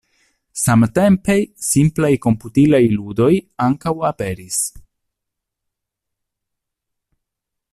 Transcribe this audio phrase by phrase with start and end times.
[0.59, 1.33] Samtempe,
[1.65, 3.29] simplaj komputilaj ludoj
[3.67, 4.59] ankaŭ aperis.